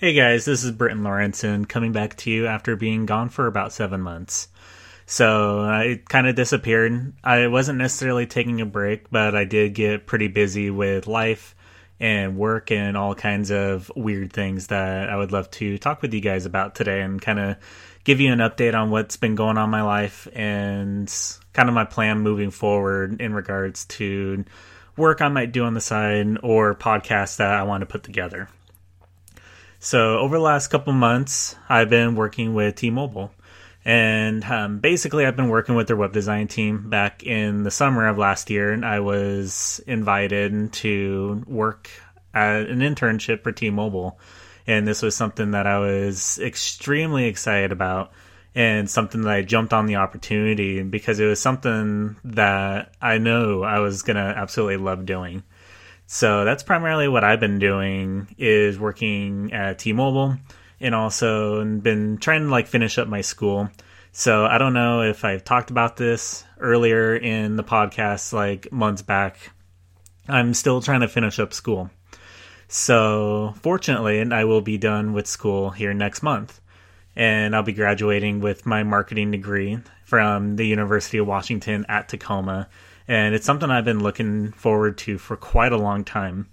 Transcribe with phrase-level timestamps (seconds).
[0.00, 3.70] Hey guys, this is Britton Lorentzen coming back to you after being gone for about
[3.70, 4.48] seven months.
[5.04, 7.12] So uh, I kind of disappeared.
[7.22, 11.54] I wasn't necessarily taking a break, but I did get pretty busy with life
[12.00, 16.14] and work and all kinds of weird things that I would love to talk with
[16.14, 17.56] you guys about today and kind of
[18.02, 21.14] give you an update on what's been going on in my life and
[21.52, 24.46] kind of my plan moving forward in regards to
[24.96, 28.48] work I might do on the side or podcasts that I want to put together.
[29.82, 33.32] So over the last couple months, I've been working with T-Mobile.
[33.82, 38.06] And um, basically, I've been working with their web design team back in the summer
[38.06, 38.72] of last year.
[38.72, 41.88] And I was invited to work
[42.34, 44.18] at an internship for T Mobile.
[44.66, 48.12] And this was something that I was extremely excited about
[48.54, 53.62] and something that I jumped on the opportunity because it was something that I know
[53.62, 55.42] I was going to absolutely love doing.
[56.12, 60.38] So that's primarily what I've been doing is working at T-Mobile
[60.80, 63.70] and also been trying to like finish up my school.
[64.10, 69.02] So I don't know if I've talked about this earlier in the podcast like months
[69.02, 69.52] back.
[70.26, 71.90] I'm still trying to finish up school.
[72.66, 76.60] So fortunately, and I will be done with school here next month.
[77.14, 82.68] And I'll be graduating with my marketing degree from the University of Washington at Tacoma
[83.10, 86.48] and it's something I've been looking forward to for quite a long time.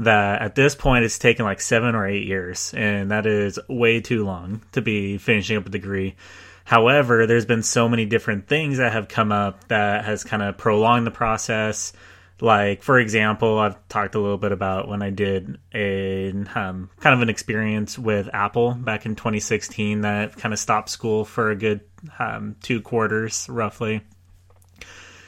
[0.00, 4.00] That at this point it's taken like seven or eight years, and that is way
[4.00, 6.16] too long to be finishing up a degree.
[6.64, 10.58] However, there's been so many different things that have come up that has kind of
[10.58, 11.92] prolonged the process.
[12.40, 17.14] Like, for example, I've talked a little bit about when I did a um, kind
[17.14, 21.56] of an experience with Apple back in 2016 that kind of stopped school for a
[21.56, 21.82] good
[22.18, 24.02] um, two quarters, roughly.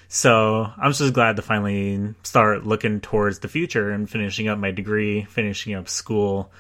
[0.09, 4.71] So I'm just glad to finally start looking towards the future and finishing up my
[4.71, 6.51] degree, finishing up school.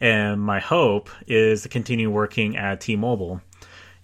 [0.00, 3.40] And my hope is to continue working at T Mobile.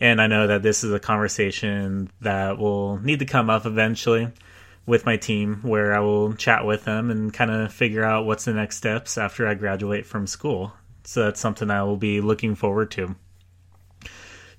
[0.01, 4.31] And I know that this is a conversation that will need to come up eventually
[4.87, 8.45] with my team where I will chat with them and kind of figure out what's
[8.45, 10.73] the next steps after I graduate from school.
[11.05, 13.17] So that's something I will be looking forward to.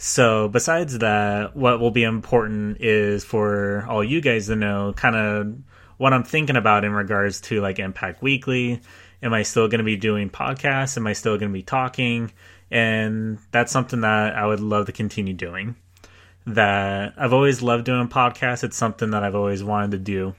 [0.01, 5.15] So, besides that, what will be important is for all you guys to know kind
[5.17, 5.57] of
[5.97, 8.79] what I'm thinking about in regards to like Empac Weekly.
[9.21, 10.95] Am I still going to be doing podcasts?
[10.95, 12.31] Am I still going to be talking?
[12.71, 15.75] And that's something that I would love to continue doing.
[16.47, 18.63] That I've always loved doing podcasts.
[18.63, 20.33] It's something that I've always wanted to do.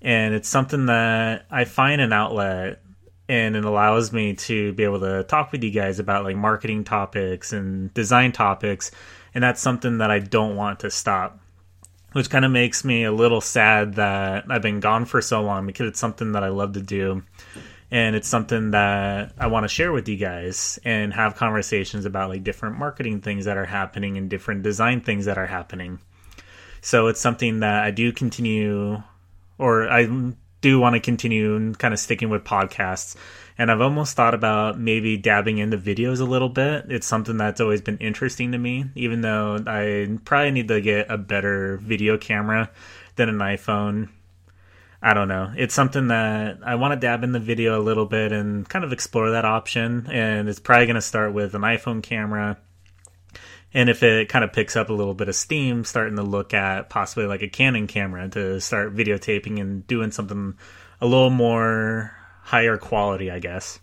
[0.00, 2.80] And it's something that I find an outlet
[3.30, 6.82] and it allows me to be able to talk with you guys about like marketing
[6.82, 8.90] topics and design topics
[9.34, 11.38] and that's something that I don't want to stop
[12.12, 15.64] which kind of makes me a little sad that I've been gone for so long
[15.64, 17.22] because it's something that I love to do
[17.92, 22.30] and it's something that I want to share with you guys and have conversations about
[22.30, 25.98] like different marketing things that are happening and different design things that are happening.
[26.82, 29.02] So it's something that I do continue
[29.58, 30.08] or I
[30.60, 33.16] do want to continue kind of sticking with podcasts.
[33.58, 36.86] And I've almost thought about maybe dabbing into videos a little bit.
[36.88, 41.10] It's something that's always been interesting to me, even though I probably need to get
[41.10, 42.70] a better video camera
[43.16, 44.08] than an iPhone.
[45.02, 45.52] I don't know.
[45.56, 48.84] It's something that I want to dab in the video a little bit and kind
[48.84, 50.06] of explore that option.
[50.10, 52.58] And it's probably going to start with an iPhone camera
[53.72, 56.54] and if it kind of picks up a little bit of steam, starting to look
[56.54, 60.54] at possibly like a Canon camera to start videotaping and doing something
[61.00, 63.78] a little more higher quality, I guess.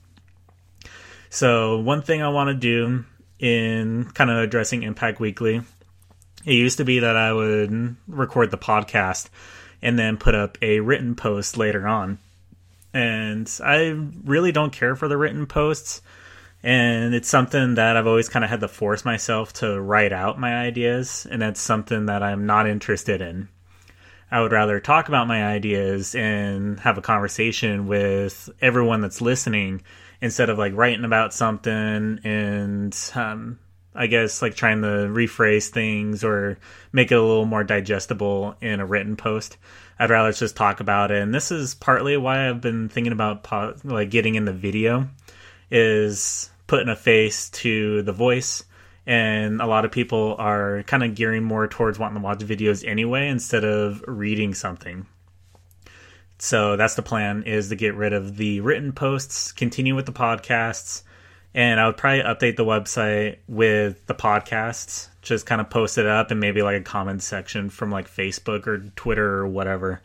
[1.29, 3.05] So, one thing I want to do
[3.39, 5.61] in kind of addressing Empac Weekly,
[6.45, 9.29] it used to be that I would record the podcast
[9.81, 12.19] and then put up a written post later on.
[12.93, 16.01] And I really don't care for the written posts
[16.63, 20.39] and it's something that I've always kind of had to force myself to write out
[20.39, 23.49] my ideas, and that's something that I'm not interested in.
[24.29, 29.83] I would rather talk about my ideas and have a conversation with everyone that's listening
[30.19, 33.59] instead of like writing about something and um,
[33.95, 36.57] I guess like trying to rephrase things or
[36.91, 39.57] make it a little more digestible in a written post.
[39.97, 43.43] I'd rather just talk about it, and this is partly why I've been thinking about
[43.43, 45.07] po- like getting in the video
[45.71, 48.63] is putting a face to the voice
[49.07, 52.85] and a lot of people are kind of gearing more towards wanting to watch videos
[52.85, 55.07] anyway instead of reading something.
[56.39, 60.11] So that's the plan is to get rid of the written posts continue with the
[60.11, 61.03] podcasts
[61.53, 65.07] and i would probably update the website with the podcasts.
[65.21, 68.67] Just kind of post it up and maybe like a comment section from like facebook
[68.67, 70.01] or twitter or whatever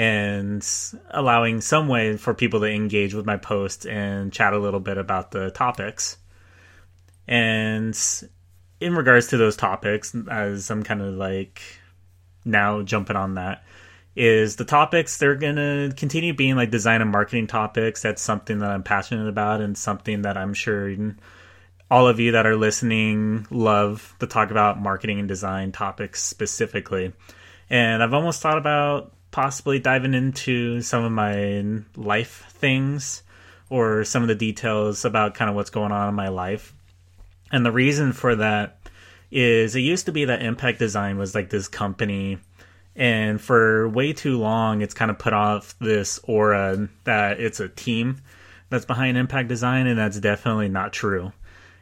[0.00, 0.66] and
[1.10, 4.96] allowing some way for people to engage with my post and chat a little bit
[4.96, 6.16] about the topics.
[7.28, 7.94] And
[8.80, 11.60] in regards to those topics, as I'm kind of like
[12.46, 13.62] now jumping on that,
[14.16, 18.00] is the topics they're gonna continue being like design and marketing topics.
[18.00, 20.96] That's something that I'm passionate about and something that I'm sure
[21.90, 27.12] all of you that are listening love to talk about marketing and design topics specifically.
[27.68, 31.64] And I've almost thought about possibly diving into some of my
[31.96, 33.22] life things
[33.68, 36.74] or some of the details about kind of what's going on in my life.
[37.52, 38.78] And the reason for that
[39.30, 42.38] is it used to be that Empac Design was like this company
[42.96, 47.68] and for way too long it's kind of put off this aura that it's a
[47.68, 48.20] team
[48.68, 51.32] that's behind Empac Design and that's definitely not true.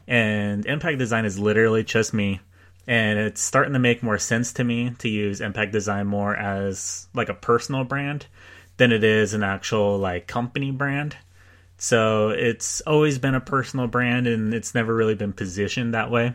[0.06, 2.40] And Empac Design is literally just me
[2.88, 7.06] and it's starting to make more sense to me to use empac design more as
[7.14, 8.26] like a personal brand
[8.78, 11.14] than it is an actual like company brand.
[11.76, 16.32] So it's always been a personal brand and it's never really been positioned that way.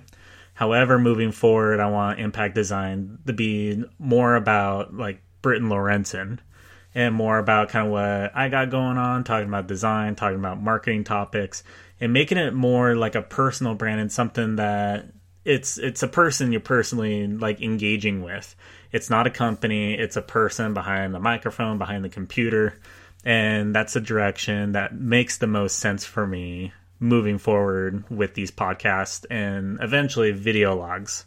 [0.53, 6.37] However moving forward i want empac design to be more about like britton lorentzen
[6.93, 10.61] and more about kind of what i got going on talking about design talking about
[10.61, 11.63] marketing topics
[11.99, 15.07] and making it more like a personal brand and something that
[15.45, 18.55] it's it's a person you're personally like engaging with.
[18.91, 22.79] It's not a company, it's a person behind the microphone, behind the computer,
[23.25, 28.51] and that's a direction that makes the most sense for me moving forward with these
[28.51, 31.25] podcasts and eventually video logs.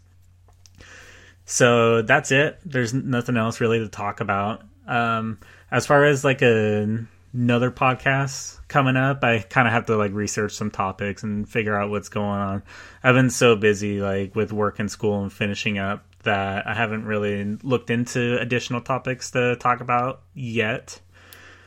[1.45, 2.59] So that's it.
[2.65, 4.63] There's nothing else really to talk about.
[4.87, 5.39] Um,
[5.71, 9.23] as far as like a another podcast coming up.
[9.23, 12.63] I kind of have to like research some topics and figure out what's going on.
[13.03, 17.05] I've been so busy like with work and school and finishing up that I haven't
[17.05, 21.01] really looked into additional topics to talk about yet.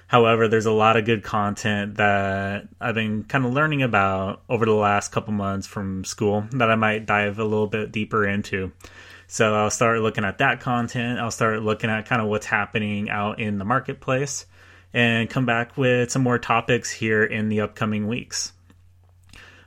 [0.08, 4.66] However, there's a lot of good content that I've been kind of learning about over
[4.66, 8.72] the last couple months from school that I might dive a little bit deeper into.
[9.28, 11.20] So I'll start looking at that content.
[11.20, 14.48] I'll start looking at kind of what's happening out in the marketplace
[14.94, 18.54] and come back with some more topics here in the upcoming weeks.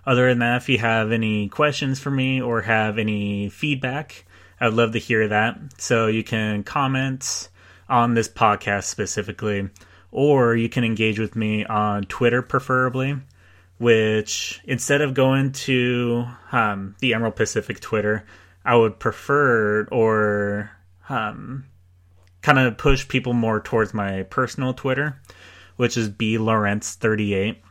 [0.04, 4.24] Other than that, if you have any questions for me or have any feedback,
[4.60, 5.58] I'd love to hear that.
[5.78, 7.48] So you can comment
[7.88, 9.68] on this podcast specifically,
[10.10, 13.16] or you can engage with me on Twitter, preferably.
[13.78, 18.24] Which instead of going to um, the Emerald Pacific Twitter,
[18.64, 20.70] I would prefer or
[21.08, 21.64] um,
[22.42, 25.20] kind of push people more towards my personal Twitter,
[25.76, 27.62] which is B Lawrence thirty eight.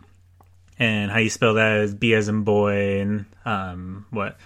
[0.79, 4.37] And how you spell that is B as in boy and um, what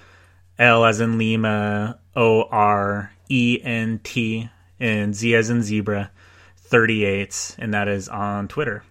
[0.60, 4.50] L as in Lima, O R E N T,
[4.80, 6.12] and Z as in zebra,
[6.58, 8.84] 38, and that is on Twitter.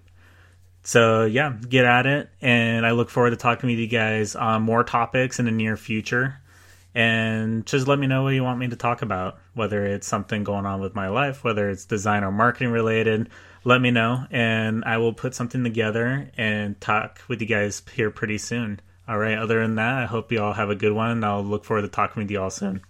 [0.82, 4.62] So yeah, get at it, and I look forward to talking with you guys on
[4.62, 6.38] more topics in the near future
[6.94, 10.44] and just let me know what you want me to talk about whether it's something
[10.44, 13.29] going on with my life whether it's design or marketing related
[13.64, 18.11] let me know and i will put something together and talk with you guys here
[18.11, 18.81] pretty soon.
[19.06, 21.64] All right other than that i hope you all have a good one i'll look
[21.64, 22.81] forward to talking with you all soon